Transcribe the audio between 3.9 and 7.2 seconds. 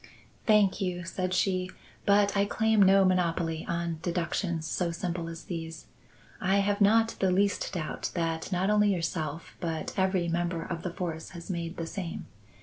deductions so simple as these. I have not